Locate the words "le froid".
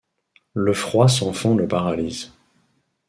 0.55-1.07